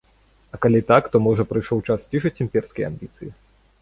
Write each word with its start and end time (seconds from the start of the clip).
А 0.57 0.59
калі 0.65 0.79
так, 0.91 1.03
то 1.15 1.21
можа, 1.27 1.45
прыйшоў 1.51 1.83
час 1.91 1.99
сцішыць 2.07 2.35
імперскія 2.47 2.85
амбіцыі? 2.93 3.29